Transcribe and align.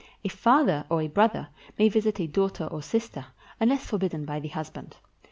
A 0.25 0.29
father 0.29 0.83
or 0.89 1.03
a 1.03 1.07
brother 1.07 1.49
may 1.77 1.87
visit 1.87 2.19
a 2.19 2.25
daughter 2.25 2.63
or 2.65 2.81
sister, 2.81 3.23
unless 3.59 3.85
forbidden 3.85 4.25
by 4.25 4.39
the 4.39 4.47
husband. 4.47 4.97